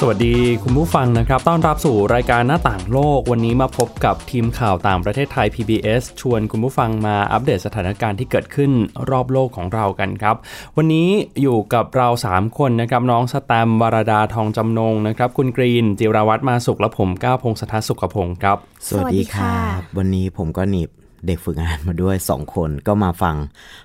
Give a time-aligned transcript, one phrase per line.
[0.00, 8.70] สวัสดีคุณผู้ฟังนะครับ ต้อนรับสู่รายการหน้าต่างโลก วันนี้มาพบกับทีมข่าวต่างประเทศไทย PBS ชวนคุณผู้ฟังมาอัปเดตสถานการณ์ที่เกิดขึ้น
[9.10, 10.36] รอบโลกของเรากันครับ
[10.76, 11.08] วันนี้
[11.42, 20.90] อยู่กับเรา 3 คนนะครับ น้องสแตมวรดาทองจำนงนะครับ คุณกรีน จิราวัตรมาสุขและผมก้าวพงศธรสุขพงศ์ครับ สวัสดีครัสวัสดีค่ะบวันนี้ผมก็หนีบ
[21.26, 23.36] เด็กฝึกงานมาด้วยสองคนก็มาฟัง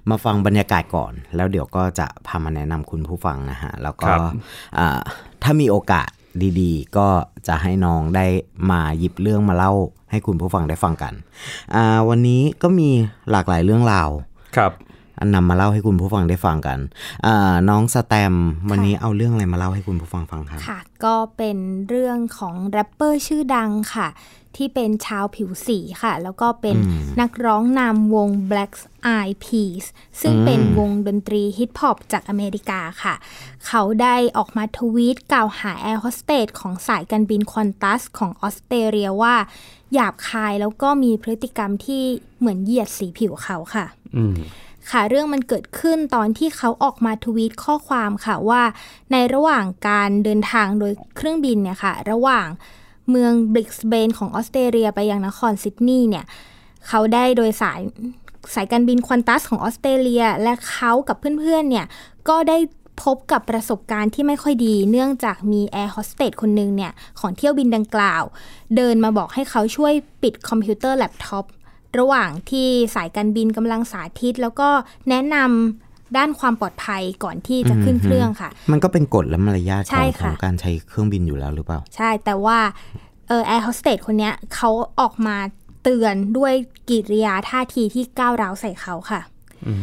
[0.10, 4.22] มาฟังบรรยากาศก่อน แล้วเดี๋ยวก็จะพามาแนะนำคุณผู้ฟังนะฮะ แล้วก็ครับ
[4.80, 5.02] อ่า
[5.44, 6.10] ถ้ามีโอกาส
[6.60, 7.08] ดีๆ ก็
[7.48, 8.26] จะให้น้องได้
[8.72, 9.74] มาหยิบเรื่องมาเล่า
[10.12, 11.14] ให้คุณผู้ฟังได้ฟังกัน
[11.76, 12.90] อ่าวันนี้ก็มี
[13.32, 14.10] หลากหลายเรื่องราว
[14.58, 14.72] ครับ
[15.20, 16.80] อันนำมาเล่าให้คุณผู้ฟังได้ฟังกัน
[17.26, 18.34] อ่าน้องสแตม
[18.70, 21.58] วันนี้เอาเรื่องอะไรมาเล่าให้คุณผู้ฟังฟังครับค่ะ ก็เป็น
[21.90, 24.08] เรื่องของแรปเปอร์ชื่อดังค่ะ
[24.58, 28.74] ที่เป็นชาวผิวสีค่ะ แล้วก็เป็นอืมนักร้องนำวง Black
[29.16, 29.86] Eyed Peas
[30.22, 33.16] ซึ่งอืมเป็นวงดนตรีฮิปฮอปจากอเมริกาค่ะ
[33.68, 39.36] เขาได้ออกมาทวีตกล่าวหาแอร์โฮสเตสของสายการบินควอนตัสของออสเตรเลียว่า
[39.94, 42.04] หยาบคายแล้วก็มีพฤติกรรมที่
[42.40, 43.86] เหมือนเหยียดสีผิวเขาค่ะ
[44.18, 44.36] อืม
[44.92, 48.62] ค่ะเรื่องมันเกิดขึ้นตอนที่เขาออกมาทวีตข้อความค่ะว่า
[49.12, 52.48] ในระหว่างการเดินทางโดยเครื่องบินเนี่ยค่ะ ระหว่าง
[53.10, 56.26] เมืองบริสเบนของออสเตรเลียไปยังนครซิดนีย์เนี่ย
[56.88, 57.80] เขาได้โดยสาร
[58.54, 61.86] สายการบินควอนตัสของออสเตรเลีย และเขากับเพื่อนๆเนี่ย
[62.30, 62.58] ก็ได้
[63.04, 68.24] พบกับประสบการณ์ที่ไม่ค่อยดี เนื่องจากมีแอร์โฮสเตสคนหนึ่งเนี่ยของเที่ยวบินดังกล่าว
[68.76, 69.94] เดินมาบอกให้เขาช่วย
[70.24, 71.46] ปิดคอมพิวเตอร์แล็ปท็อป
[72.00, 74.70] ระหว่างที่สายการบินกำลังสาธิต แล้วก็
[75.10, 82.60] แนะนำ ด้านความปลอดภัยก่อนที่จะขึ้นเครื่องค่ะ มันก็เป็นกฎและมารยาทของ ใช่ ของ ค่ะ การใช้เครื่องบินอยู่แล้วหรือเปล่า ใช่แต่ว่า
[83.28, 85.38] เออแอร์โฮสเตสคนเนี้ยเขาออกมา
[85.84, 86.54] เตือนด้วย
[86.90, 89.22] กิริยาท่าทีที่ก้าวร้าวใส่เขาค่ะ
[89.68, 89.74] อื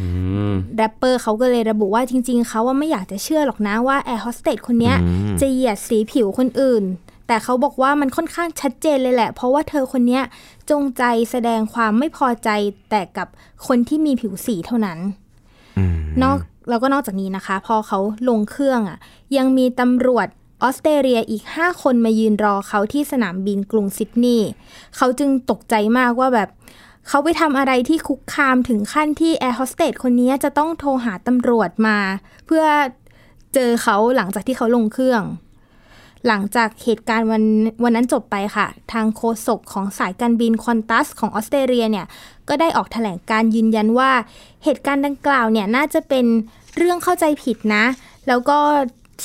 [0.50, 6.84] มแรปเปอร์เขาก็เลยระบุว่าจริง ๆ เขาว่าไม่อยากจะเชื่อหรอกนะว่าแอร์โฮสเตสคนเนี้ยอืมจะเหยียดสีผิวคนอื่น
[7.26, 10.22] แต่เขาบอกว่ามันค่อนข้างชัดเจนเลยแหละ เพราะว่าเธอคนเนี้ย
[10.70, 12.48] จงใจแสดงความไม่พอใจ
[12.90, 13.28] แต่กับ
[13.66, 15.27] คนที่มีผิวสีเท่านั้นอืม
[16.24, 16.38] นอก
[16.70, 17.98] แล้วก็นอกจากนี้นะคะ พอเขา
[18.28, 18.98] ลงเครื่องอะ
[19.36, 20.28] ยังมีตำรวจ
[20.62, 24.48] ออสเตรเลียอีก 5 คนมายืนรอเขาที่สนามบินกรุงซิดนีย์
[24.96, 26.48] เขาจึงตกใจมากว่าแบบ
[27.08, 31.98] เขาไปทำอะไรที่คุกคามถึงขั้นที่แอร์โฮสเตสคนนี้จะต้องโทรหาตำรวจมา
[32.46, 32.64] เพื่อ
[33.54, 35.22] เจอเขาหลังจากที่เขาลงเครื่อง
[36.26, 37.42] หลังจากเหตุการณ์วัน
[37.82, 42.06] วันนั้นจบไปค่ะ ทางโฆษกของสายการบินคอนตัสของออสเตรเลียเนี่ย
[42.48, 44.10] ก็ได้ออกแถลงการยืนยันว่า
[44.64, 46.26] เหตุการณ์ดังกล่าวเนี่ย น่าจะเป็น
[46.76, 47.84] เรื่องเข้าใจผิดนะ
[48.28, 48.58] แล้วก็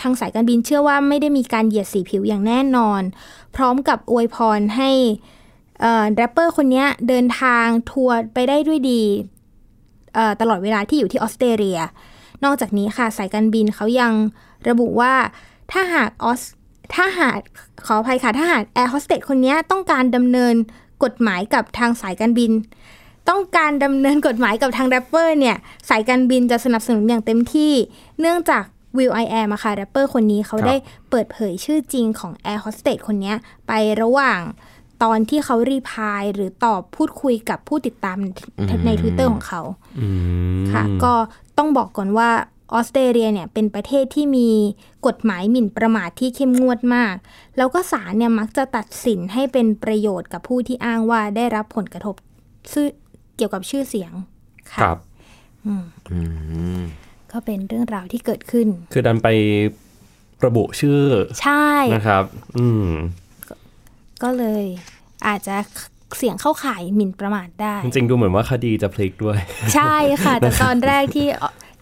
[0.02, 3.02] ทางสายการบินเชื่อว่าไม่ได้มีการเหยียดสีผิวอย่างแน่นอน
[3.56, 4.90] พร้อมกับอวยพรให้
[6.16, 9.02] แรปเปอร์คนนี้เดินทางทัวร์ไปได้ด้วยดี
[10.42, 11.80] ตลอดเวลาที่อยู่ที่ออสเตรเลีย
[12.44, 14.14] นอกจากนี้ค่ะสายการบินเขายัง
[14.70, 15.14] ระบุว่า
[15.72, 16.42] ถ้าหากออส
[16.94, 17.40] ถ้าหาก
[17.86, 20.56] ขออภัยค่ะ ถ้าหากแอร์โฮสเตสคนนี้ต้องการดำเนิน
[21.04, 22.52] กฎหมายกับทางสายการบิน
[23.30, 25.58] ต้องการดำเนินกฎหมายกับทางแรปเปอร์เนี่ย
[25.90, 27.74] สายการบินจะสนับสนุนอย่างเต็มที่
[28.20, 28.64] เนื่องจาก
[28.98, 30.76] will.i.am อะค่ะแรปเปอร์คนนี้เขาได้
[31.10, 33.34] เปิดเผยชื่อจริงของแอร์โฮสเตสคนนี้
[33.68, 33.72] ไป
[34.02, 34.42] ระหว่าง
[35.04, 38.18] ตอนที่เขา reply หรือตอบพูดคุยกับผู้ติดตาม
[38.86, 39.62] ใน Twitter ของเขา
[40.74, 41.14] ค่ะ ก็
[41.58, 42.30] ต้องบอกก่อนว่า
[42.74, 44.50] ออสเตรเลียเนี่ยเป็นประเทศที่มี
[45.08, 47.16] กฎหมายหมิ่นประมาทที่เข้มงวดมาก
[47.58, 52.16] แล้วก็ศาลเนี่ยมักจะตัดสินให้เป็นประโยชน์กับผู้ที่อ้างว่าได้รับผลกระทบ
[52.72, 52.88] ชื่อ
[53.38, 54.12] เกี่ยวกับชื่อเสียง
[54.72, 54.98] ค่ะครับ
[55.66, 56.20] อืมอื
[56.80, 56.82] ม
[57.32, 59.28] ก็เป็นเรื่องราวที่เกิดขึ้น คือดันไป
[60.46, 61.02] ระบุชื่อ
[61.42, 62.24] ใช่นะครับ
[62.58, 62.88] อืม
[64.24, 64.66] ก็เลย
[65.28, 65.56] อาจจะ
[66.18, 69.38] เสี่ยงเข้าข่ายหมิ่นประมาทได้ จริงๆดูเหมือนว่าคดีจะพลิกด้วย
[69.76, 71.28] ใช่ค่ะ แต่ตอนแรกที่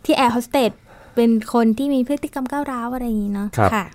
[0.05, 0.71] ที่แอร์โฮสเตส
[1.15, 3.85] เป็นคนที่มีพฤติกรรมก้าวร้าวอะไรอย่างนี้เนาะครับค่ะ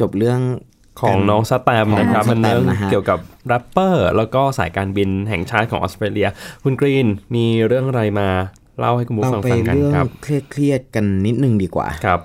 [0.00, 0.40] จบเรื่อง
[1.00, 3.18] ของน้องสแตมนะครับของน้องมันเรื่องสแตมนะฮะเกี่ยวกับ
[3.48, 6.28] แรปเปอร์ แล้วก็สายการบินแห่งชาติของออสเตรเลีย
[6.64, 8.28] คุณกรีนมีเรื่องอะไรมา
[8.78, 12.20] เล่าให้คุณผู้เราฟังไปฟังกันเรื่องครับเครียดๆกันนิดนึงดีกว่าครับ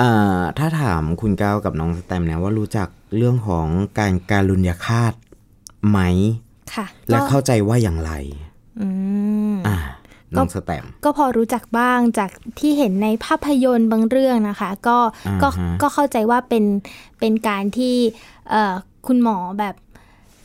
[0.00, 3.66] อ่าถ้าถามคุณก้าวกับน้องสแตมเนี่ยว่ารู้จักเรื่องของ
[3.98, 5.14] การการุญยฆาต
[5.88, 5.98] ไหม
[6.74, 8.12] ค่ะ และก็เข้าใจว่าอย่างไร
[8.80, 8.88] อื
[9.52, 9.76] มอ่า
[10.34, 16.64] น้องสแตมก็พอรู้จักบ้างจากที่เห็นในภาพยนตร์บางเรื่องนะคะ ก็อ่าก็ฮะก็เข้าใจว่าเป็น
[17.20, 17.96] เป็นการที่
[18.50, 18.74] เอ่อ
[19.06, 19.74] คุณหมอแบบ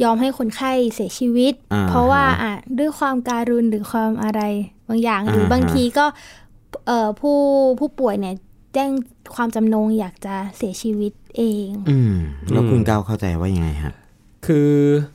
[0.03, 4.41] ยอมให้คนไข้เสียชีวิตอ่าเพราะว่าฮะอะด้วยความการุณหรือความอะไร
[4.87, 6.05] บางอย่างหรืออ่าฮะบางทีก็
[6.87, 7.37] เอ่อผู้
[7.79, 8.35] ผู้ป่วยเนี่ย
[8.73, 8.89] แจ้ง
[9.35, 12.13] ความจำนงอยากจะเสียชีวิตเอง อืม
[12.51, 13.93] แล้วคุณก้าวเข้าใจว่ายังไงฮะ
[14.47, 14.71] คือ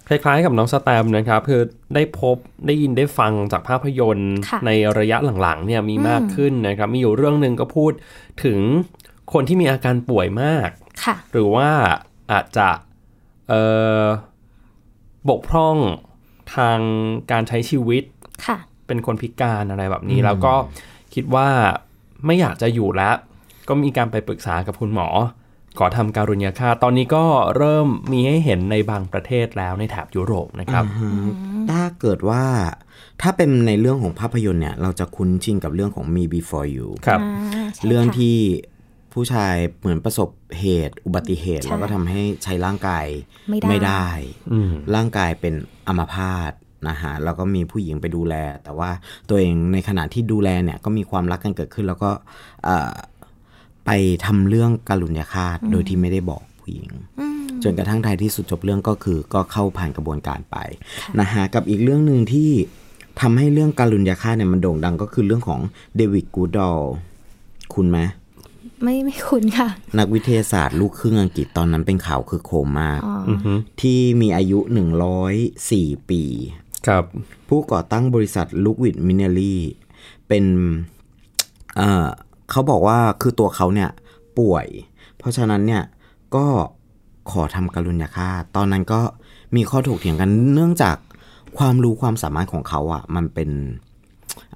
[0.08, 1.62] คล้ายๆกับน้องสแตมป์นะครับคือ
[1.94, 2.37] ได้พบ
[2.67, 7.93] ได้ยินได้ฟังจากภาพยนตร์ค่ะในระยะหลังๆเนี่ยมีมากขึ้นนะครับมีอยู่เรื่องหนึ่งก็พูด
[8.44, 8.58] ถึง
[9.32, 10.69] คนที่มีอาการป่วยมาก
[11.05, 11.69] ค่ะหรือว่า
[12.32, 12.69] อาจจะ
[13.49, 13.62] เอ่
[14.02, 14.05] อ
[15.29, 15.76] บกพร่อง
[16.56, 16.79] ทาง
[17.31, 18.05] การใช้ชีวิต
[18.46, 20.55] ค่ะเป็นคนพิการอะไรแบบนี้ แล้วก็
[21.14, 21.49] คิดว่า
[22.26, 23.14] ไม่อยากจะอยู่แล้ว
[23.69, 25.08] ก็มีการไปปรึกษากับคุณหมอ
[25.78, 27.25] ขอทำการุญยฆาตตอนนี้ก็
[27.56, 30.84] เริ่มมีให้เห็นในบางประเทศแล้วในแถบยุโรปนะครับ
[31.70, 32.44] ถ้าเกิดว่า
[33.23, 38.37] ถ้าเป็นในเรื่องของภาพยนตร์เนี่ย เราจะคุ้นชินกับเรื่องของ Me Before You ครับอ่าใช่เรื่องค่ะที่
[39.12, 40.28] ผู้ชายเหมือนประสบ
[40.61, 43.06] เหตุอุบัติเหตุใช่แล้วก็ทำให้ใช้ร่างกาย
[43.50, 44.08] ไม่ได้ได้
[44.52, 45.55] อืมร่างกายเป็น
[45.87, 46.52] อัมพาต
[46.88, 48.34] นะฮะแล้วก็มีผู้หญิงไปดูแล
[48.64, 48.90] แต่ว่า
[49.29, 52.11] ตัวเองในขณะที่ดูแลเนี่ยก็มีความรักกันเกิดขึ้น แล้วก็
[52.64, 52.93] เอ่อ
[53.87, 53.91] ไป
[54.27, 56.91] ทำเรื่องการุญยฆาตโดยที่ไม่ได้บอกผู้หญิง
[57.62, 60.56] จนกระทั่งท้ายที่สุดจบเรื่องก็คือก็เข้าผ่านกระบวนการไป
[61.21, 62.50] นะฮะกับอีกเรื่องหนึ่งที่
[63.21, 65.61] ทำให้เรื่องการุญยฆาตเนี่ยมันโด่งดังก็คือเรื่องของ
[65.97, 66.79] เดวิดกูดอล
[67.75, 67.99] คุณไหม
[68.83, 69.69] ไม่ไม่คุ้นค่ะ
[69.99, 74.59] นักวิทยาศาสตร์ลูกครึ่งอังกฤษตอนนั้นเป็นข่าวคือโคมมากอ๋ออือฮึที่มีอายุ
[75.35, 76.23] 104ปี
[76.87, 77.05] ครับ
[77.49, 79.61] ผู้ก่อตั้งบริษัทลูกวิดมินเนอรี่
[80.29, 80.44] เป็น
[82.46, 83.90] เอ่อเขาบอกว่าคือตัวเขาเนี่ย
[84.38, 84.66] ป่วย
[85.19, 85.82] เพราะฉะนั้นเนี่ย
[86.34, 86.46] ก็
[87.31, 89.00] ขอทำกรุณยฆาตตอนนั้นก็
[89.56, 90.96] มีข้อถกเถียงกันเนื่องจาก
[91.58, 93.50] ความรู้ความสามารถของเขาอะ่ะ มันเป็น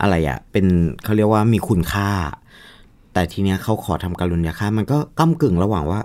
[0.01, 0.67] อะไรอะ่ะ เป็น
[1.05, 2.11] เขาเรียกว่ามีคุณค่า
[3.13, 6.01] แต่ทีเนี้ยเขาขอทำกรุณยฆาตมันก็ก้ากึ่งระหว่างว่า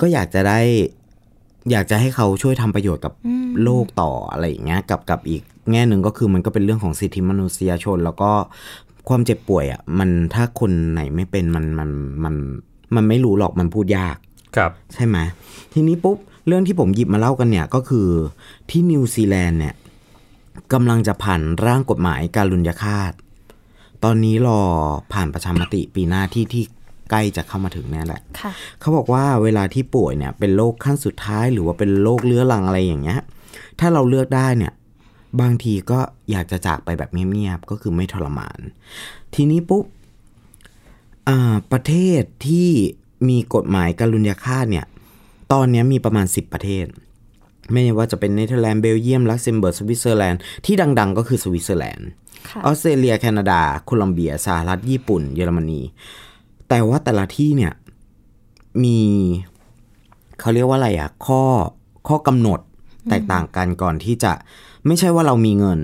[0.00, 0.60] ก็อยากจะได้
[1.70, 3.12] อยากจะให้เขาช่วยทำประโยชน์กับ
[3.62, 8.30] โลกต่ออะไรอย่างเงี้ยกับกับอีกแง่หนึ่งก็คือมันก็เป็นเรื่องของสิทธิมนุษยชน แล้วก็
[9.08, 11.90] ความเจ็บป่วยอะมันถ้าคนไหนไม่เป็นมันมัน
[12.24, 12.34] มัน
[12.94, 14.16] มันไม่รู้หรอกมันพูดยาก
[14.56, 15.16] ครับ ใช่ไหม
[15.72, 18.08] ทีนี้ปุ๊บเรื่องที่ผมหยิบมาเล่ากันเนี่ยก็คือ
[18.70, 19.74] ที่นิวซีแลนด์เนี่ย
[20.72, 23.12] กำลังจะผ่านร่างกฎหมายการลุญยฆาต
[24.04, 24.60] ตอนนี้รอ
[25.12, 26.64] ผ่านประชามติปีหน้าที่ที่
[27.10, 33.20] ใกล้จะเข้ามาถึงเนี่ยแหละค่ะเขาบอกว่าเวลาที่ป่วยเนี่ยเป็นโรคขั้นสุดท้ายหรือว่าเป็นโรคเรื้อรังอะไรอย่างเงี้ย
[33.80, 34.72] ถ้าเราเลือกได้เนี่ย
[35.40, 35.98] บางทีก็
[36.30, 38.58] อยากจะจากไปแบบเงียบๆ ก็คือไม่ทรมาน
[39.34, 39.84] ทีนี้ปุ๊บ
[41.28, 42.70] อ่าประเทศที่
[43.28, 44.86] มีกฎหมายการุญยฆาตเนี่ย
[45.52, 46.86] ตอนเนี้ยมีประมาณ 10 ประเทศ
[47.72, 52.08] ไม่ว่าจะเป็นเนเธอร์แลนด์ เบลเยียม ลักเซมเบิร์ก สวิตเซอร์แลนด์ ที่ดัง ๆ ก็คือสวิตเซอร์แลนด์
[52.48, 55.80] ค่ะออสเตรเลีย แคนาดา โคลอมเบีย สหรัฐ ญี่ปุ่น เยอรมนี
[56.68, 57.72] แต่ว่าแต่ละที่เนี่ย
[58.84, 59.00] มี
[60.40, 61.42] เขาเรียกว่าอะไรอะข้อ
[62.08, 62.60] ข้อกำหนด
[63.10, 64.32] แตกต่างกันก่อนที่จะ
[64.86, 65.80] ไม่ใช่ว่าเรามีเงิน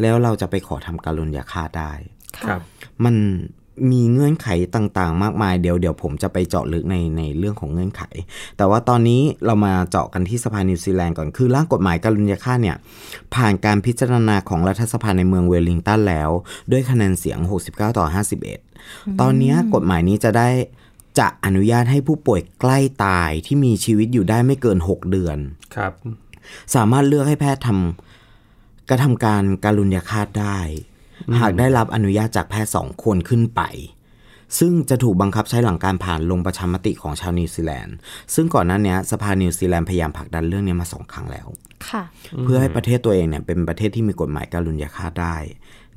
[0.00, 1.92] แล้วเราจะไปขอทำการุญยาฆ่าตได้
[2.38, 2.60] ครับ
[3.04, 3.16] มัน
[3.92, 8.02] มีเงื่อนไขต่างๆ มากมายเดี๋ยวเดี๋ยวผมจะไปเจาะลึกในในเรื่องของเงื่อนไข
[8.56, 12.76] แต่ว่าตอนนี้เรามาเจาะกันที่สภานิวซีแลนด์ก่อนคือร่างกฎหมายการุญยฆาตเนี่ย
[13.34, 16.30] ผ่านการพิจารณาของรัฐสภาในเมืองเวลลิงตันแล้ว
[16.72, 17.38] ด้วยคะแนนเสียง
[17.70, 18.06] 69 ต่อ
[18.62, 20.48] 51 ตอนเนี้ยกฎหมายนี้จะได้
[21.18, 25.38] จะอนุญาตให้ผู้ป่วยใกล้ตายที่มีชีวิตอยู่ได้ไม่เกิน 6 เดือน
[25.76, 25.92] ครับ
[26.74, 28.07] สามารถเลือกให้แพทย์ทำ
[28.90, 30.58] กระทำการการุญยฆาตได้
[31.40, 33.62] หากได้รับอนุญาตจากแพทย์สองคนขึ้นไป
[34.58, 37.96] ซึ่งจะถูกบังคับใช้หลังการผ่านลงประชามติของชาวนิวซีแลนด์
[38.34, 41.46] ซึ่งก่อนหน้านี้สภานิวซีแลนด์พยายามผลักดันเรื่องนี้มาสองครั้งแล้ว
[41.88, 42.02] ค่ะ
[42.44, 45.36] เพื่อให้ประเทศตัวเองเนี่ยเป็นประเทศที่มีกฎหมายการุญยฆาตได้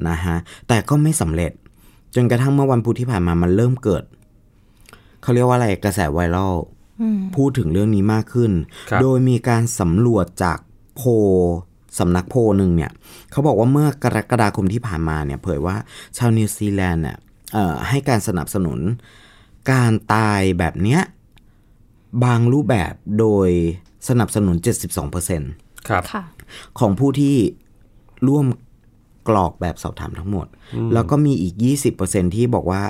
[0.08, 1.52] นะฮะ แต่ก็ไม่สำเร็จ
[2.16, 4.04] จนกระทั่งเมื่อวันพุธที่ผ่านมามันเริ่มเกิด
[5.22, 6.54] เขาเรียกว่าอะไรกระแสไวรัล
[7.36, 8.52] พูดถึงเรื่องนี้มากขึ้น
[8.90, 10.58] ครับโดยมีการสำรวจจาก
[10.96, 11.10] โพล
[12.00, 12.92] สำนักโพลหนึ่งเนี่ย
[13.32, 15.76] เขาบอกว่าเมื่อกรกฎาคมที่ผ่านมาเนี่ยเผยว่า
[16.18, 17.18] ชาวนิวซีแลนด์เนี่ย
[17.54, 18.80] เอ่อให้การสนับสนุน
[19.72, 21.02] การตายแบบเนี้ย
[22.24, 23.50] บางรูปแบบโดย
[24.10, 24.56] สนับสนุน
[25.22, 26.24] 72%ครับค่ะ
[26.80, 27.36] ของผู้ที่
[28.28, 28.46] ร่วม
[29.30, 30.48] กรอกแบบสอบถามทั้งหมด
[30.94, 31.56] แล้วก็มีอีก
[31.96, 32.84] 20%ที่บอกว่า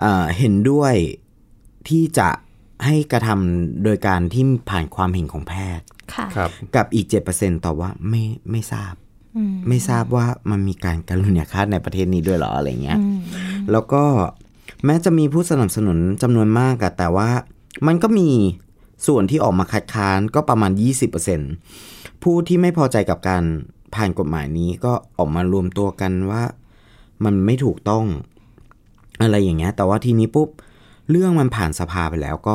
[0.00, 0.94] เอ่อเห็นด้วย
[1.88, 2.28] ที่จะ
[2.84, 8.94] ให้กระทำโดยการที่ผ่านความเห็นของแพทย์ค่ะครับกับอีก 7%ตอบว่าไม่ไม่ทราบ
[9.36, 12.98] อืมไม่ทราบว่ามันมีการการุณยฆาตในประเทศนี้ด้วยเหรออะไรเงี้ย
[13.70, 14.04] แล้วก็
[14.84, 17.28] แม้จะมีผู้สนับสนุนจำนวนมากอะแต่ว่า
[17.86, 18.28] มันก็มี
[19.06, 20.72] ส่วนที่ออกมาคัดค้านก็ประมาณ
[21.46, 23.44] 20%ผู้ที่ไม่พอใจกับการ
[23.94, 26.42] ผ่านกฎหมายนี้ก็ออกมารวมตัวกันว่า
[27.24, 28.04] มันไม่ถูกต้อง
[29.22, 30.48] อะไรอย่างเงี้ย แต่ว่าทีนี้ปุ๊บ
[31.10, 32.54] เรื่องมันผ่านสภาไปแล้วก็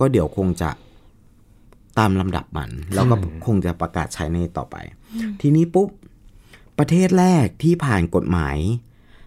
[0.00, 0.70] ก็เดี๋ยวคงจะ
[1.98, 3.14] ตามลำดับมัน แล้วก็
[3.46, 4.76] คงจะประกาศใช้ในต่อไป
[5.40, 5.88] ทีนี้ปุ๊บ
[6.78, 8.58] ประเทศแรกที่ผ่านกฎหมาย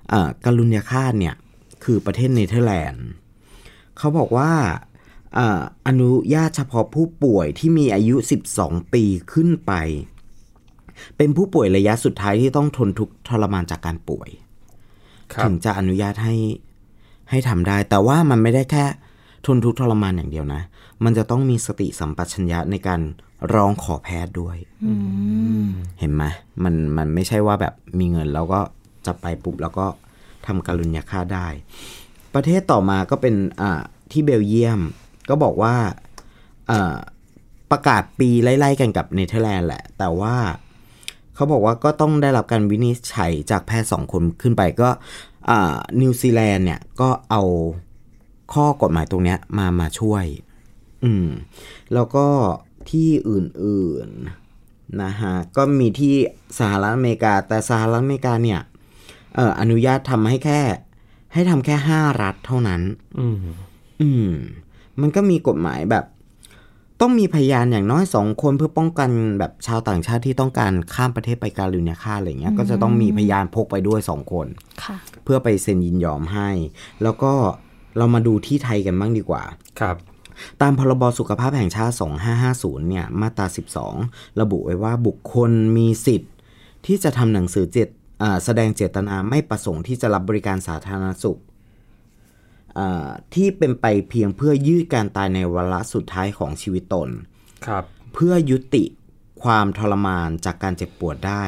[0.10, 1.36] เอ่อการุญยฆาตเนี่ย
[1.84, 3.06] คือประเทศเนเธอร์แลนด์
[3.98, 4.52] เขาบอกว่า
[5.38, 8.16] อ่าอนุญาตเฉพาะผู้ป่วยที่มีอายุ
[8.56, 9.04] 12 ปี
[9.34, 9.74] ขึ้นไป
[11.18, 14.30] เป็นผู้ป่วยระยะสุดท้ายที่ต้องทนทุกข์ทรมานจากการป่วย
[15.34, 16.36] ครับถึงจะอนุญาตให้
[17.30, 18.86] ให้ทำได้ แต่ว่ามันไม่ได้แค่
[19.46, 20.62] ทนทุกข์ทรมานอย่างเดียวนะ
[21.04, 23.02] มันจะต้องมีสติสัมปชัญญะในการ
[23.54, 24.58] ร้องขอแพทย์ด้วย
[26.00, 26.24] เห็นไหม
[26.64, 28.60] มันมันไม่ใช่ว่าแบบมีเงินแล้วก็
[29.06, 29.86] จะไปปุ๊บแล้วก็
[30.48, 31.48] ทำการุญยฆาได้
[32.34, 34.82] ประเทศต่อมาก็เป็นอ่าที่เบลเยียม
[35.30, 35.76] ก็บอกว่า
[36.72, 36.96] อ่า
[37.72, 40.36] ประกาศปีไล่ๆกันกับเนเธอร์แลนด์แหละ แต่ว่า
[41.36, 44.90] เขาบอกว่าก็ต้องได้รับการวินิจฉัยจากแพทย์สองคนขึ้นไปก็
[46.02, 47.44] นิวซีแลนด์เนี่ยก็เอา
[48.54, 50.26] ข้อกฎหมายตรงเนี้ยมามาช่วย
[51.04, 51.28] อืม
[51.94, 52.28] แล้วก็
[52.90, 56.16] ที่อื่นๆนะฮะก็มีที่
[56.60, 58.62] สหรัฐอเมริกา แต่สหรัฐอเมริกาเนี่ย
[59.36, 60.62] เอ่ออนุญาตทำให้แค่
[61.34, 62.82] ให้ทำแค่ห้ารัฐเท่านั้น
[63.20, 63.38] อืม
[64.02, 64.32] อืม
[65.02, 66.06] มันก็มีกฎหมายแบบ
[67.02, 69.10] ต้องมีพยานอย่างน้อยสองคนเพื่อป้องกัน
[69.40, 74.48] แบบชาวต่างชาติที่ต้องการข้ามประเทศไปการลุญยฆาตอะไรเงี้ยก็จะต้องมีพยานพกไปด้วยสองคน
[74.84, 76.50] ค่ะเพื่อไปเซ็นยินยอมให้
[77.04, 77.32] แล้วก็
[77.98, 79.44] เรามาดูที่ไทยกันบ้างดีกว่า
[79.80, 79.96] ครับ
[80.62, 81.96] ตามพรบสุขภาพแห่งชาติ
[82.42, 83.46] 2550 เนี่ย มาตรา
[83.94, 86.34] 12 ระบุไว้ว่าบุคคลมีสิทธิ์
[86.86, 87.90] ที่จะทำหนังสือเจต
[88.24, 91.55] อ่าแสดงเจตนาไม่ประสงค์ที่จะรับบริการสาธารณสุขอ่า
[93.34, 97.10] ที่เป็นไปเพียงเพื่อยืดการตายในวาระสุดท้ายของชีวิตตน
[97.66, 98.84] ครับ เพื่อยุติ
[99.44, 101.44] ความทรมานจากการเจ็บปวดได้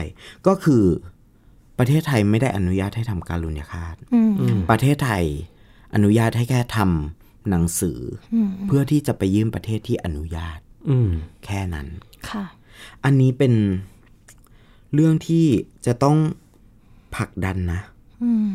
[0.48, 0.84] ก็คือ
[1.77, 4.22] ประเทศไทยไม่ได้อนุญาตให้ทำการลุญยฆาตอื
[4.55, 5.25] มประเทศไทย
[5.96, 8.00] อนุญาตให้แค่ทำหนังสือ
[8.34, 8.36] อ
[8.67, 11.10] เพื่อที่จะไปยื่นประเทศที่อนุญาตอืม
[11.46, 11.88] แค่นั้น
[12.29, 12.46] ค่ะ
[13.03, 13.53] อันนี้เป็น
[14.93, 15.46] เรื่องที่
[15.86, 16.17] จะต้อง
[17.15, 17.81] ผลักดันนะ
[18.24, 18.48] อืม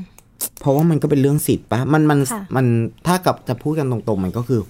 [0.60, 2.66] เพราะว่ามันก็เป็นเรื่องสิทธิ์ปะมันมันค่ะมัน
[3.06, 4.60] ถ้ากับจะพูดกันตรงๆ มันก็คือ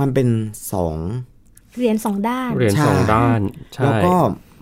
[0.00, 0.28] มันเป็น
[0.72, 0.96] สอง
[1.78, 3.40] เรียนสองด้านเรียนใช่สองด้าน
[3.74, 4.14] ใช่แล้วก็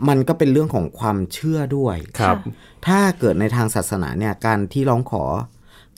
[0.08, 5.24] มันก็เป็นเรื่องของความเชื่อด้วยครับค่ะถ้าเกิดในทางศาสนาเนี่ยการที่ร้องขอ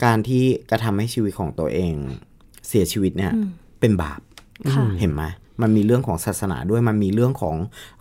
[0.05, 1.93] การที่กระทำให้ชีวิตของตัวเอง
[2.67, 3.33] เสียชีวิตเนี่ย
[3.79, 4.21] เป็นบาป
[4.73, 5.23] ค่ะเห็นไหม
[5.61, 7.55] มันมีเรื่องของศาสนาด้วยมันมีเรื่องของ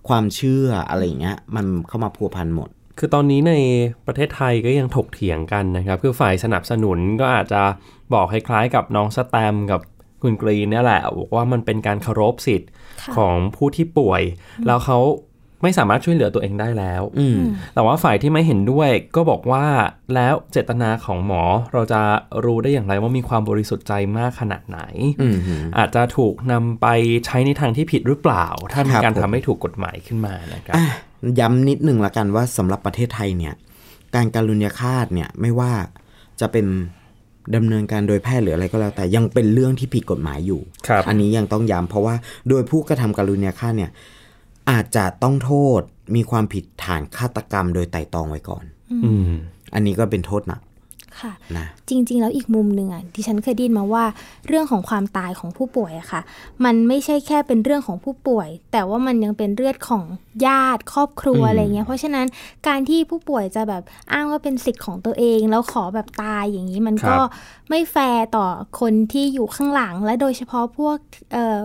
[0.08, 2.70] ความเชื่ออะไรอย่างเงี้ย มันเข้ามาพัวพันหมด
[3.04, 3.54] คือตอนนี้ใน
[4.06, 7.62] ประเทศไทยก็ยังถกเถียงกันนะครับ คือฝ่ายสนับสนุนก็อาจจะ
[8.14, 9.80] บอกคล้ายๆกับน้องสแตมกับ
[10.22, 12.70] คุณกรีนเนี่ยแหละบอกว่ามันเป็นการเคารพสิทธิ์
[13.02, 14.22] ค่ะของผู้ที่ป่วย
[14.66, 14.98] แล้วเขา
[15.62, 17.38] ไม่สามารถช่วยเหลือตัวเองได้แล้วอืม
[17.74, 19.64] แต่ว่าฝ่ายที่ไม่เห็นด้วยก็บอกว่า
[20.14, 21.42] แล้วเจตนาของหมอ
[21.72, 22.00] เราจะ
[22.44, 24.80] รู้ได้อย่างไรว่ามีความบริสุทธิ์ใจมากขนาดไหน
[25.22, 26.86] อืมฮึอาจจะถูกนำไป
[27.26, 30.86] ใช้ในทางที่ผิดหรือเปล่า ถ้ามีครับการผมทำให้ถูกกฎหมายขึ้นมานะครับอะ
[31.40, 33.54] ย้ำนิดหนึ่งละกันว่าสำหรับประเทศไทยเนี่ย
[34.14, 35.72] การการลุญยฆาตเนี่ยไม่ว่า
[36.40, 36.66] จะเป็น
[37.54, 42.14] ดำเนินการโดยแพทย์หรืออะไรก็แล้ว แต่ยังเป็นเรื่องที่ผิดกฎหมายอยู่ครับอันนี้ยังต้องย้ำเพราะว่า
[42.48, 43.90] โดยผู้กระทำการลุญยฆาตเนี่ย
[44.70, 45.80] อาจจะต้องโทษ
[46.16, 48.64] มีความผิดฐานฆาตกรรมโดยไตร่ตรองไว้ก่อน
[49.04, 49.30] อืม
[49.74, 50.60] อันนี้ก็เป็นโทษหนัก
[51.20, 54.04] ค่ะนะจริง ๆ แล้วอีกมุมหนึ่งอะดิฉันเคยได้ยินมาว่า
[54.48, 56.20] เรื่องของความตายของผู้ป่วยอะค่ะ
[56.64, 60.04] มันไม่ใช่แค่เป็นเรื่องของผู้ป่วย แต่ว่ามันยังเป็นเรื่องของ
[60.46, 62.26] ญาติครอบครัวอืมอะไรเงี้ย เพราะฉะนั้น
[62.68, 67.28] การที่ผู้ป่วยจะแบบอ้างว่าเป็นสิทธิ์ของตัวเอง แล้วขอแบบตายอย่างนี้มันก็ครับ
[67.70, 68.46] ไม่แฟร์ต่อ
[68.80, 70.96] คนที่อยู่ข้างหลังและโดยเฉพาะพวก
[71.32, 71.58] เอ่อ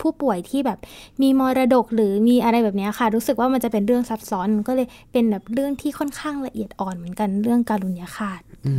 [0.00, 0.78] ผู้ป่วยที่แบบ
[1.22, 8.72] มีมรดกหรือมีอะไรแบบเนี้ยค่ะ รู้สึกว่ามันจะเป็นเรื่องซับซ้อนก็เลยเป็นแบบเรื่องที่ค่อนข้างละเอียดอ่อนเหมือนกันเรื่องการุญยฆาตอื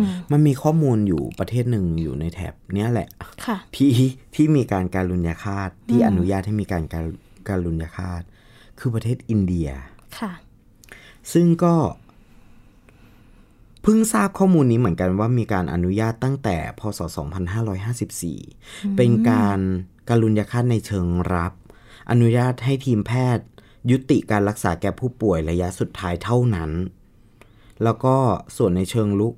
[0.00, 0.02] ม
[0.32, 3.08] มันมีข้อมูลอยู่ประเทศหนึ่งอยู่ในแถบเนี้ยแหละ
[3.46, 3.90] ค่ะที่
[4.34, 7.06] ที่มีการการลุญยฆาตที่อนุญาตให้มีการการ
[7.48, 8.22] การลุญยฆาต
[8.78, 9.68] คือประเทศอินเดีย
[10.18, 10.32] ค่ะ
[11.32, 11.74] ซึ่งก็
[13.82, 17.00] เพิ่งทราบข้อมูลนี้เหมือนกันว่ามีการอนุญาตตั้งแต่พศ
[18.18, 19.58] 2554 เป็นการ
[20.08, 21.52] การุญยฆาตในเชิงรับ
[22.10, 23.46] อนุญาตให้ทีมแพทย์
[23.90, 26.70] ยุติการรักษาแก่ผู้ป่วยระยะสุดท้ายเท่านั้น
[27.84, 28.14] แล้วก็
[28.56, 29.34] ส่วนในเชิงลุก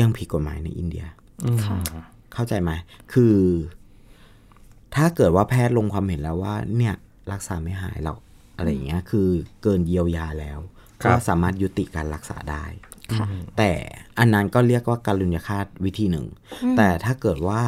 [0.00, 1.06] ยังผิดกฎหมายในอินเดีย
[1.64, 1.78] ค่ะ
[2.34, 2.70] เข้าใจไหม
[3.12, 3.36] คือ
[4.94, 6.94] ถ้าเกิดว่าแพทย์ลงความเห็นแล้วว่า เนี่ย
[7.32, 8.18] รักษาไม่หายหรอก
[8.56, 9.28] อะไรอย่างเงี้ย คือ
[9.62, 10.58] เกินเยียวยาแล้ว
[11.02, 12.64] ครัก็บสามารถยุติการรักษาได้
[13.18, 13.70] ค่ะแต่
[14.18, 16.26] อันนั้นก็เรียกว่าการลุญยฆาตวิธีหนึ่ง
[16.76, 17.62] แต่ถ้าเกิดว่า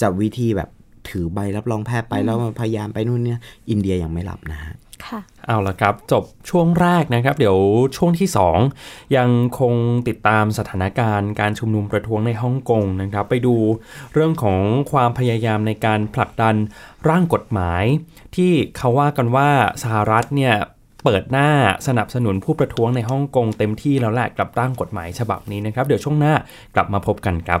[0.00, 0.70] จะวิธีแบบ
[1.10, 4.74] ถือใบรับรองแพทย์ไปแล้วมันพยายามไปนู่นเนี่ยอินเดียยังไม่รับนะฮะ
[5.06, 7.58] ค่ะเอาละครับ จบช่วงแรกนะครับ เดี๋ยว
[7.96, 8.28] ช่วงที่
[8.72, 9.74] 2 ยังคง
[10.08, 13.56] ติดตามสถานการณ์การชุมนุมประท้วงในฮ่องกงนะครับ ไปดู
[14.12, 14.60] เรื่องของ
[14.92, 16.54] ความพยายามในการผลักดัน
[17.08, 17.84] ร่างกฎหมาย
[18.36, 19.48] ที่เขาว่ากันว่า
[19.82, 20.54] สหรัฐเนี่ย
[21.04, 21.50] เปิดหน้า
[21.86, 26.34] สนับสนุนผู้ประท้วงในฮ่องกงเต็มที่แล้วแหละกับร่างกฎหมายฉบับนี้นะครับ เดี๋ยวช่วงหน้า
[26.74, 27.60] กลับมาพบกันครับ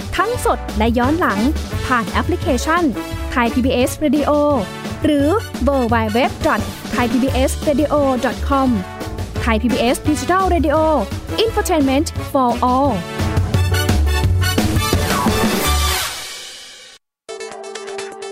[0.17, 1.39] ทั้งสดและย้อนหลัง
[1.85, 2.83] ผ่านแอปพลิเคชัน
[3.31, 4.31] ไทย PBS Radio
[5.05, 5.27] หรือ
[5.63, 6.31] เวอร์ไบเว็บ
[6.91, 7.93] ไทยพีบีเอสเรดิโอ
[8.47, 8.69] คอม
[9.41, 10.77] ไทยพีบีเอสดิจิทัลเรดิโอ
[11.39, 12.91] อินฟอร์ทนเมนต์ for all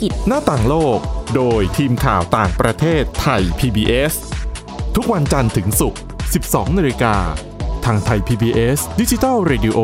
[0.00, 0.98] กิจ หน้าต่างโลก
[1.34, 4.14] โดยทีมข่าวต่างประเทศไทย PBS
[4.96, 6.00] ทุกวันจันทร์ถึงศุกร์
[6.38, 7.16] 12 นาฬิกา
[7.84, 9.78] ทางไทย PBS ดิจิทัล Radio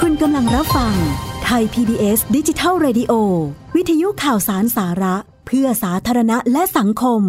[0.00, 0.94] คุณกำลังรับฟัง
[1.44, 3.12] ไทย PBS ดิจิทัล Radio
[3.76, 7.22] วิทยุข่าวสารสาระ เพื่อสาธารณะและสังคม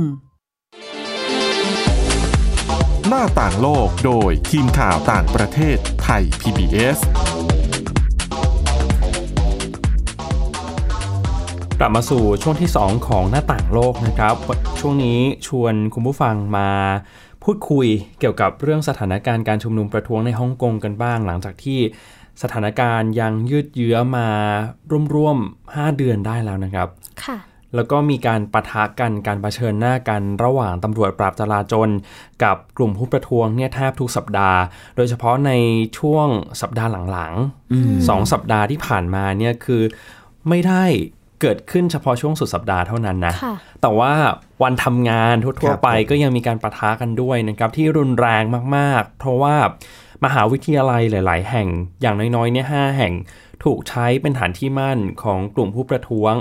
[3.11, 6.97] หน้าต่างโลกโดยทีมข่าวต่างประเทศไทย PBS
[11.79, 14.35] กลับมาสู่ช่วงที่ 2 ของหน้าต่างโลกนะครับ
[14.79, 16.69] ช่วงนี้ชวนคุณผู้ฟังมา
[17.43, 17.87] พูดคุย
[18.19, 21.79] เกี่ยวกับเรื่องสถานการณ์การชุมนุมประท้วงในฮ่องกงกันบ้าง หลังจากที่
[22.41, 24.27] สถานการณ์ยังยืดเยื้อมา
[25.13, 26.87] ร่วมๆ5เดือนได้แล้วนะครับ
[27.25, 27.37] ค่ะ
[27.75, 31.89] แล้วก็มีการปะทะกันการเผชิญหน้ากันระหว่างตำรวจปราบจราจน
[32.43, 34.59] กับกลุ่มผู้ประท้วงเนี่ยแทบทุกสัปดาห์
[34.95, 35.51] โดยเฉพาะใน
[35.99, 36.27] ช่วง
[36.61, 39.81] สัปดาห์หลังๆสองสัปดาห์ที่ผ่านมาเนี่ยคือ
[40.49, 40.83] ไม่ได้
[41.41, 44.13] เกิดขึ้นเฉพาะช่วงสุดสัปดาห์เท่านั้นนะค่ะแต่ว่า
[44.63, 48.43] วันทำงานครัทั่วบๆไปผมก็ยังมีการปะทะกันด้วยนะครับที่รุนแรง
[48.75, 49.55] มากๆ เพราะว่า
[50.25, 51.67] มหาวิทยาลัยหลาย ๆ แห่ง
[52.01, 53.13] อย่างน้อยๆเนี่ยห้าแห่ง
[53.63, 56.33] ถูกใช้เป็นฐานที่มั่นของกลุ่มผู้ประท้วง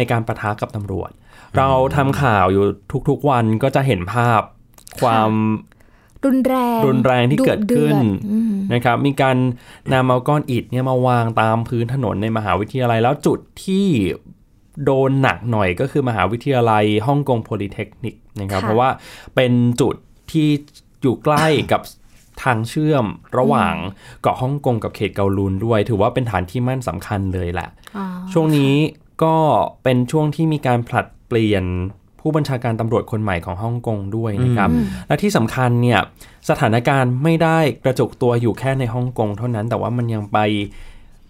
[0.00, 1.10] ในการประทะกับตำรวจ
[1.56, 2.64] เราทำข่าวอยู่
[3.08, 4.40] ทุกๆวันก็จะเห็นภาพ
[5.00, 5.32] ความ
[6.24, 9.36] รุนแรงรุนแรงที่เกิดขึ้นดุเดือดอืมนะครับ มีการ
[9.92, 13.86] นำเอาก้อนอิฐเนี่ยมาวางตามพื้นถนนในมหาวิทยาลัยแล้วจุดที่
[14.84, 18.90] โดนหนักหน่อยก็คือมหาวิทยาลัยฮ่องกงโพลิเทคนิคนะครับค่ะเพราะว่า
[19.34, 19.94] เป็นจุด
[20.32, 20.48] ที่
[21.02, 21.82] อยู่ใกล้กับ
[22.42, 23.04] ทางเชื่อม
[23.38, 23.74] ระหว่าง
[24.22, 28.74] เกาะฮ่องกงกับเขตเกาลูนด้วย ถือว่าเป็นฐานที่มั่นสำคัญเลยแหละอ๋อช่วงนี้
[29.22, 29.36] ก็
[29.82, 31.64] เป็นช่วงที่มีการผลัดเปลี่ยน
[32.20, 34.70] ผู้บัญชาการตำรวจคนใหม่ของฮ่องกงด้วยนะครับ
[35.08, 36.00] และที่สำคัญเนี่ย
[36.50, 40.38] สถานการณ์ไม่ได้กระจุกตัวอยู่แค่ในฮ่องกงเท่านั้น แต่ว่ามันยังไป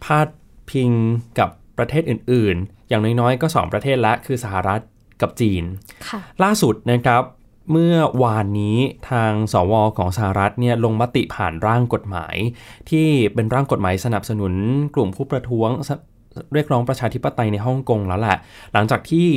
[0.05, 0.29] พาด
[0.71, 0.91] พิง
[1.39, 1.49] กับ
[1.79, 4.81] ประเทศอื่นๆ อย่างน้อยๆ ก็ 2 ประเทศละคือสหรัฐ
[5.23, 5.63] กับจีน
[6.09, 7.23] ค่ะล่าสุดนะครับ
[7.73, 8.79] เมื่อวานนี้
[9.11, 12.37] ทางสวของสหรัฐเนี่ยลงมติผ่านร่างกฎหมาย
[12.91, 14.53] ที่เป็นร่างกฎหมายสนับสนุน
[14.95, 15.91] กลุ่มผู้ประท้วงส
[16.55, 18.37] เรียกร้องประชาธิปไตยในฮ่องกงแล้วแหละ
[18.73, 19.29] หลังจากที่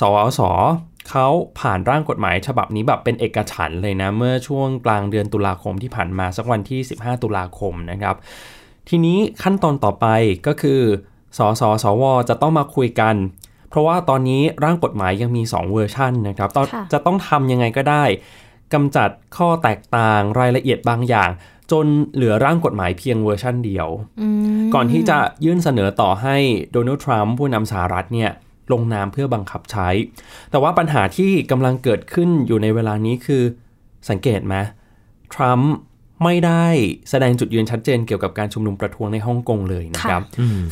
[0.00, 0.40] สวส
[1.10, 1.26] เขา
[1.60, 8.16] ผ่านร่างกฎหมายฉบับนี้แบบเป็นเอกฉันท์เลยนะ เมื่อช่วงกลางเดือนตุลาคมที่ผ่านมาสักวันที่ 15 ตุลาคมนะครับ
[8.88, 10.06] ทีนี้ขั้นตอนต่อไป
[10.46, 10.80] ก็คือ
[11.38, 11.40] สส.
[11.60, 12.04] สว.
[12.28, 13.14] จะต้องมาคุยกัน
[13.68, 18.04] เพราะว่าตอนนี้ร่างกฎหมายยังมี 2 เวอร์ชันนะครับต้องค่ะจะต้องทำยังไงก็ได้
[18.74, 21.30] กำจัดข้อแตกต่างรายละเอียดบางอย่าง
[21.72, 23.88] จนเหลือร่างกฎหมายเพียงเวอร์ชันเดียว
[24.20, 24.28] อื
[24.58, 26.36] มก่อนที่จะยื่นเสนอต่อให้
[26.72, 28.30] โดนัลด์ทรัมป์ผู้นำสหรัฐเนี่ย
[28.72, 29.88] ลงนามเพื่อบังคับใช้
[30.50, 33.42] แต่ว่าปัญหาที่กำลังเกิดขึ้นอยู่ในเวลานี้คือ
[34.10, 34.56] สังเกตไหม
[35.34, 35.72] ทรัมป์
[36.24, 36.66] ไม่ได้
[37.10, 40.22] แสดงจุดยืนชัดเจนเกี่ยวกับการชุมนุมประท้วงในฮ่องกงเลยนะครับ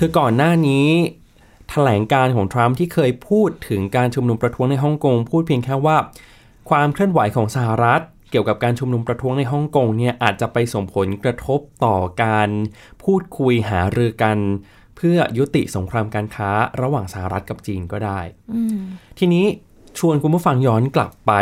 [0.00, 0.86] คือก่อนหน้านี้
[1.70, 5.96] แถลงการของทรัมป์ที่เคยพูดถึงการชุมนุมประท้วงในฮ่องกงพูดเพียงแค่ว่า
[6.70, 12.48] ความเคลื่อนไหวของสหรัฐเกี่ยวกับการชุมนุมประท้วงในฮ่องกงเนี่ยอาจจะไปส่งผลกระทบต่อการ
[13.04, 14.38] พูดคุยหารือกัน
[14.96, 16.50] เพื่อยุติสงครามการค้า
[16.82, 18.20] ระหว่างสหรัฐกับจีนก็ได้
[19.18, 19.46] ทีนี้
[19.98, 21.32] ชวนคุณผู้ฟังย้อนกลับไป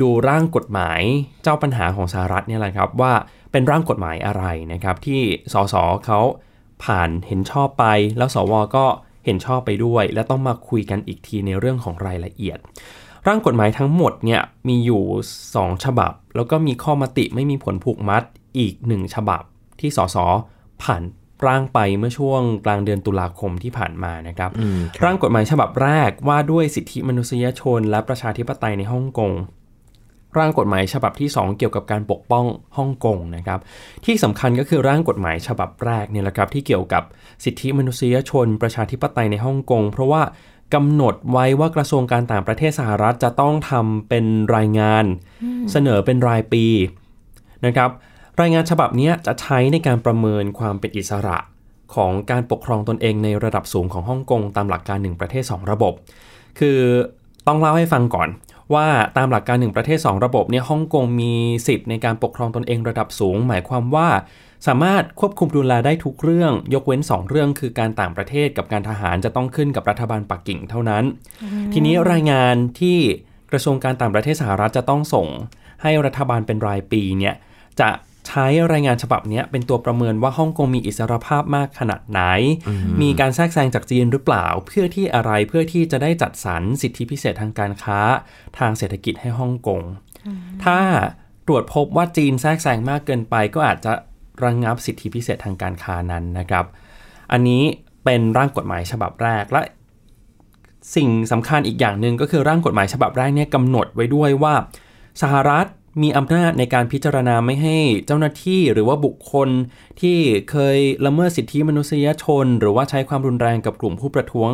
[0.00, 1.00] ดูร่างกฎหมาย
[1.42, 3.12] เจ้าปัญหาของสหรัฐเนี่ยแหละครับว่า
[3.52, 5.22] เป็นร่างกฎหมายอะไรนะครับ ที่
[5.52, 5.74] สส
[6.06, 6.20] เขา
[6.84, 7.84] ผ่านเห็นชอบไป
[8.18, 8.86] แล้วสวก็
[9.24, 12.58] เห็นชอบไปด้วย และต้องมาคุยกันอีกทีในเรื่องของรายละเอียด
[13.26, 15.02] ร่างกฎหมายทั้งหมดเนี่ยมีอยู่
[15.44, 18.22] 2 ฉบับ แล้วก็มีข้อมติไม่มีผลผูกมัด
[18.58, 19.42] อีก 1 ฉบับ
[19.80, 20.16] ที่สส
[20.82, 21.02] ผ่าน
[21.46, 29.32] ร่างไปเมื่อช่วงกลางเดือนตุลาคมที่ผ่านมานะครับอืมครับร่างกฎหมายฉบับแรกว่าด้วยสิทธิมนุษยชน และประชาธิปไตยในฮ่องกง
[30.38, 32.46] ร่างกฎหมายฉบับที่ 2 เกี่ยวกับการปกป้อง
[32.78, 33.60] ฮ่องกงนะครับ
[34.04, 37.02] ที่สำคัญก็คือร่างกฎหมายฉบับแรกเนี่ยแหละครับที่เกี่ยวกับ
[37.44, 40.22] สิทธิมนุษยชน ประชาธิปไตยในฮ่องกงเพราะว่า
[40.74, 44.24] กำหนดไว้ว่ากระทรวงการต่างประเทศสหรัฐจะต้องทำเป็น
[44.56, 45.04] รายงาน
[45.72, 46.64] เสนอเป็นรายปี
[47.66, 47.90] นะครับ
[48.40, 51.38] รายงานฉบับเนี้ยจะใช้ในการประเมินความเป็นอิสระ
[51.94, 55.92] ของการปกครองตนเองในระดับสูงของฮ่องกงตามหลักการหนึ่งประเทศ 2 ระบบ
[56.58, 56.78] คือ
[57.46, 58.28] ต้องเล่าให้ฟังก่อน
[58.74, 61.32] ว่าตามหลักการหนึ่งประเทศ 2 ระบบเนี่ยฮ่องกงมี
[61.66, 64.08] สิทธิ์ในการปกครองตนเองระดับสูง หมายความว่า
[64.66, 71.04] สามารถควบคุมดูแลได้ทุกเรื่อง ยกเว้น 2 เรื่องคือการต่างประเทศกับการทหารจะต้องขึ้นกับรัฐบาลปักกิ่งเท่านั้น
[71.72, 72.98] ทีนี้รายงานที่
[73.50, 75.28] กระทรวงการต่างประเทศสหรัฐจะต้องส่ง
[75.82, 77.34] ให้รัฐบาลเป็นรายปีเนี่ย
[77.80, 77.88] จะ
[78.28, 82.20] ใช้รายงานฉบับเนี้ยเป็นตัวประเมินว่าฮ่องกงมีอิสรภาพมากขนาดไหน
[83.02, 88.00] มีการแทรกแซงจากจีนหรือเปล่า เพื่อที่อะไรเพื่อที่จะได้จัดสรรสิทธิพิเศษทางการค้า
[88.58, 89.80] ทางเศรษฐกิจให้ฮ่องกง
[90.64, 90.78] ถ้า
[91.46, 93.92] ตรวจพบว่าจีนแทรกแซงมากเกินไปก็อาจจะ
[94.44, 96.64] ระงงับสิทธิพิเศษทางการค้านั้นนะครับ
[97.32, 97.62] อันนี้
[98.04, 99.62] เป็นร่างกฎหมายฉบับแรกและ
[100.96, 104.54] สิ่งสำคัญอีกอย่างหนึ่งก็คือร่างกฎหมายฉบับแรกเนี่ยกำหนดไว้ด้วยว่า
[105.22, 105.66] สหรัฐ
[106.02, 109.48] มีอำนาจในการพิจารณาไม่ให้เจ้าหน้าที่หรือว่าบุคคล
[110.00, 110.18] ที่
[110.50, 114.50] เคยละเมิดสิทธิมนุษยชน หรือว่าใช้ความรุนแรงกับกลุ่มผู้ประท้วง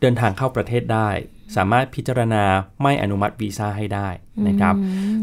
[0.00, 1.10] เดินทางเข้าประเทศได้
[1.56, 2.44] สามารถพิจารณา
[2.82, 4.08] ไม่อนุมัติวีซ่าให้ได้
[4.48, 4.74] นะครับ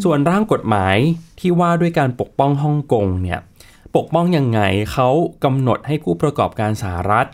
[0.04, 0.98] ส่วนร่างกฎหมาย
[1.40, 3.40] ที่ว่าด้วยการปกป้องฮ่องกงเนี่ย
[3.96, 5.10] ปกป้องยังไงเขา
[5.44, 7.28] กำหนดให้ผู้ประกอบการสหรัฐ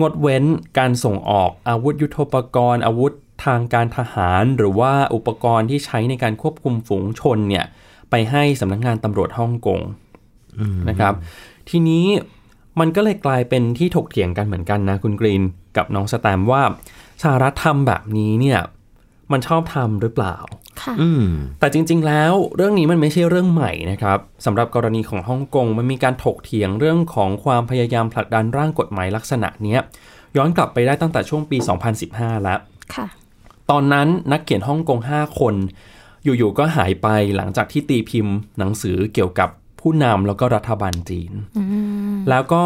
[0.00, 0.44] งดเว้น
[0.78, 3.12] การส่งออกอาวุธยุโทโธปกรณ์ อาวุธ
[3.44, 7.64] ทางการทหาร หรือว่าอุปกรณ์ที่ใช้ในการควบคุมฝูงชนเนี่ย
[8.10, 9.80] ไปให้สำนักงานตำรวจฮ่องกง
[10.88, 11.14] นะครับ
[11.70, 12.06] ทีนี้
[12.80, 15.42] มันก็เลยกลายเป็นที่ถกเถียงกันเหมือนกันนะคุณกรีน
[15.76, 16.62] กับน้องสแตมว่า
[17.22, 18.60] สหรัฐทำแบบนี้เนี่ย
[19.32, 20.63] มันชอบทำหรือเปล่าค่ะอืม
[21.60, 29.80] แต่จริง ๆ แล้วเรื่องนี้มันไม่ใช่เรื่องใหม่นะครับสำหรับกรณีของฮ่องกงมันมีการถกเถียงเรื่องของความพยายามผลักดันร่างกฎหมายลักษณะเนี้ย
[30.36, 31.58] ย้อนกลับไปได้ตั้งแต่ช่วงปี
[32.00, 32.58] 2015 แล้ว
[32.94, 33.06] ค่ะ
[33.70, 35.54] ตอนนั้นนักเขียนฮ่องกง 5 คน
[36.24, 39.48] อยู่ ๆ ก็หายไปหลังจากที่ตีพิมพ์ หนังสือเกี่ยวกับ
[39.80, 41.32] ผู้นำแล้วก็รัฐบาลจีน
[42.30, 42.64] แล้วก็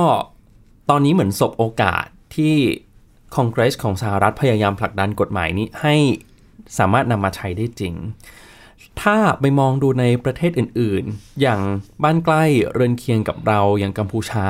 [0.90, 2.04] ตอนนี้เหมือนสบโอกาส
[2.36, 2.54] ที่
[3.34, 5.94] คอนเกรสของสหรัฐพยายามผลักดันกฎหมายนี้ให้
[6.78, 7.94] สามารถนำมาใช้ได้จริง
[9.00, 11.60] ถ้าไปมองดูในประเทศอื่นๆ อย่าง
[12.02, 14.46] บ้านใกล้เรือนเคียงกับเราอย่างกัมพูชา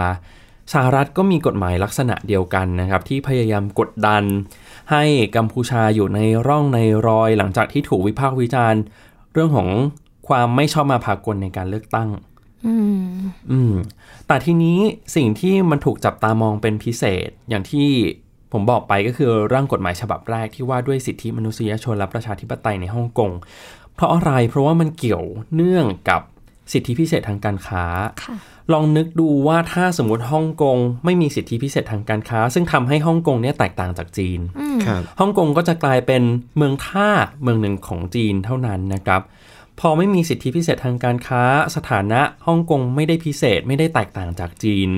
[0.72, 4.22] สหรัฐก็มีกฎหมายลักษณะเดียวกันนะครับ ที่พยายามกดดัน
[4.92, 5.04] ให้
[5.36, 8.80] กัมพูชาอยู่ในร่องในรอยหลังจากที่ถูกวิพากษ์วิจารณ์
[9.32, 9.68] เรื่องของ
[10.28, 12.08] ความไม่ชอบมาพากลในการเลือกตั้ง
[12.66, 13.08] อืม
[13.50, 13.74] อืม
[14.26, 14.78] แต่ทีนี้
[15.16, 17.88] สิ่งที่มันถูกจับตามองเป็นพิเศษอย่างที่
[18.52, 23.30] ผมบอกไปก็คือร่างกฎหมายฉบับแรกที่ว่าด้วยสิทธิมนุษยชนและประชาธิปไตยในฮ่องกง
[23.94, 26.22] เพราะอะไร เพราะว่ามันเกี่ยวเนื่องกับ
[26.72, 27.84] สิทธิพิเศษทางการค้า
[28.24, 28.36] ค่ะ
[28.72, 34.40] ลองนึกดูว่าถ้าสมมติฮ่องกงไม่มีสิทธิพิเศษทางการค้า ซึ่งทำให้ฮ่องกงเนี่ยแตกต่างจากจีน
[34.86, 36.22] ครับฮ่องกงก็จะกลายเป็น
[36.56, 37.10] เมืองท่า
[37.42, 39.22] เมืองหนึ่งของจีนเท่านั้นนะครับ
[39.80, 41.42] พอไม่มีสิทธิพิเศษทางการค้า
[41.76, 44.90] สถานะฮ่องกงไม่ได้พิเศษไม่ได้แตกต่างจากจีน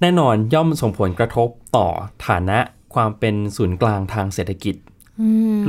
[0.00, 1.86] แน่นอนย่อมส่งผลกระทบต่อ
[2.26, 2.58] ฐานะ
[2.94, 4.74] ความเป็นศูนย์กลางทางเศรษฐกิจ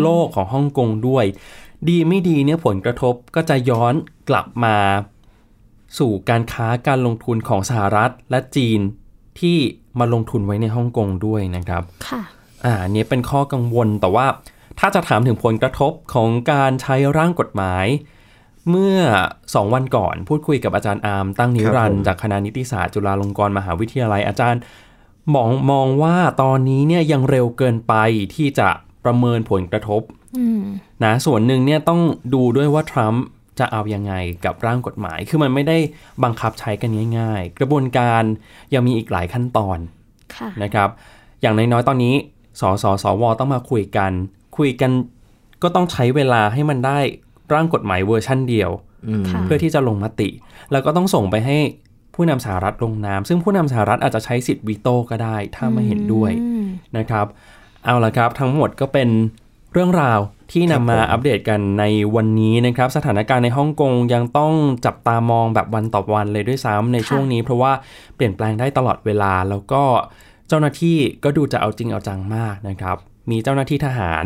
[0.02, 1.26] โลกของฮ่องกงด้วย
[1.90, 3.94] ดีไม่ดีเนี่ยผลกระทบก็จะย้อน
[4.30, 4.78] กลับมา
[6.00, 8.80] สู่การค้าการลงทุนของสหรัฐและจีน
[9.40, 9.58] ที่
[10.00, 12.22] มาลงทุนไว้ในฮ่องกงด้วยนะครับ ค่ะ
[12.66, 14.28] อ่าอันนี้เป็นข้อกังวลแต่ว่า
[14.80, 17.86] ถ้าจะถามถึงผลกระทบของการใช้ร่างกฎหมาย
[18.70, 18.98] เมื่อ
[19.36, 24.62] 2 วันก่อนพูดคุยกับอาจารย์อาร์มตั้งนิรันดครับผมร์จากคณะนิติศาสตร์จุฬาลงกรณ์มหาวิทยาลัยอาจารย์
[25.36, 27.94] มองมองว่าตอนนี้เนี่ยยังเร็วเกินไป
[28.36, 28.70] ที่จะ
[29.06, 30.02] ประเมินผลกระทบ
[30.38, 30.62] อืม
[31.04, 32.02] นะส่วนหนึ่งเนี่ยต้อง
[32.34, 33.24] ดูด้วยว่าทรัมป์
[33.60, 34.14] จะเอายังไง
[34.46, 35.78] กับร่างกฎหมาย คือมันไม่ได้
[36.24, 38.24] บังคับใช้กันง่ายๆ กระบวนการ
[38.74, 39.78] ยังมีอีกหลายขั้นตอน
[40.36, 40.90] ค่ะนะครับ
[41.42, 42.16] อย่างน้อยๆตอนนี้
[42.62, 44.12] สสสวต้องมาคุยกัน
[44.58, 44.92] คุยกัน
[45.64, 47.00] ก็ต้องใช้เวลาให้มันได้
[47.54, 48.72] ร่างกฎหมายเวอร์ชั่นเดียว
[49.30, 50.30] ค่ะเพื่อที่จะลงมติ
[50.72, 51.58] แล้วก็ต้องส่งไปให้
[52.16, 56.66] ผู้นำสหรัฐลงนาม ซึ่งผู้นำสหรัฐอาจจะใช้สิทธิ์วีโต้ก็ได้ ถ้าไม่เห็นด้วยอืม
[56.98, 57.26] นะครับ
[57.86, 59.10] เอาละครับทั้งหมดก็เป็น
[59.74, 60.20] เรื่องราว
[60.52, 61.84] ที่นำมาอัปเดตกันใน
[62.16, 64.54] วันนี้นะครับ สถานการณ์ในฮ่องกงยังต้อง
[64.86, 67.72] จับตามองแบบวันต่อวันเลยด้วยซ้ำในช่วงนี้ เพราะว่า
[68.16, 69.84] เปลี่ยนแปลงได้ตลอดเวลา แล้วก็
[70.48, 72.98] เจ้าหน้าที่ก็ดูจะเอาจริงเอาจังมากนะครับ
[73.30, 74.26] มีเจ้าหน้าที่ทหาร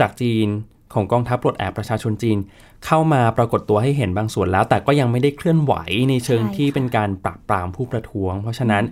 [0.00, 0.46] จากจีน
[0.94, 2.38] ของกองทัพปลดแอกประชาชนจีน
[2.86, 5.74] เข้ามาปรากฏตัวให้เห็นบางส่วนแล้ว แต่ก็ยังไม่ได้เคลื่อนไหว
[6.10, 8.84] ในเชิงใช่ที่เป็นการปราบปรามผู้ประท้วง เพราะฉะนั้น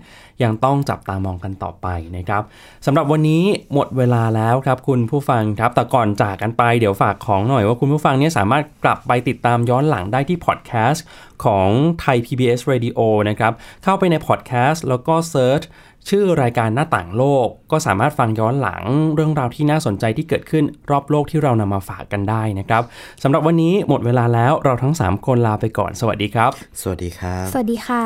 [0.42, 1.86] ยังต้องจับตามองกันต่อไป
[2.16, 2.42] นะครับ
[2.86, 11.04] สำหรับวันนี้หมดเวลาแล้วครับคุณผู้ฟังครับแต่ก่อนจากกันไปเดี๋ยวฝากของหน่อยว่าคุณผู้ฟังเนี่ยสามารถกลับไปติดตามย้อนหลังได้ที่พอดแคสต์
[11.44, 11.68] ของ
[12.00, 13.52] ไทย PBS Radio นะครับ
[13.84, 15.62] เข้าไปในพอดแคสต์แล้วก็ search
[16.08, 18.82] ชื่อรายการหน้าต่างโลกก็สามารถฟังย้อนหลัง
[19.14, 22.82] เรื่องราวที่น่าสนใจที่เกิดขึ้นรอบโลกที่เรานำมาฝากกันได้นะครับ
[23.22, 28.04] สำหรับวันนี้หมดเวลาแล้วเราทั้ง 3 คนลาไปก่อน สวัสดีครับ สวัสดีครับ สวัสดีค่ะ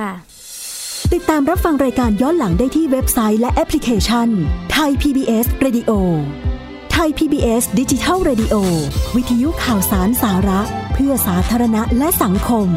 [1.14, 4.28] ติดตามรับฟังรายการย้อนหลังได้ที่เว็บไซต์และแอปพลิเคชัน
[4.72, 5.90] ไทย PBS Radio
[6.92, 8.54] ไทย PBS ดิจิทัล Radio
[9.16, 10.60] วิทยุข่าวสารสาระ
[10.92, 12.68] เพื่อสาธารณะและสังคม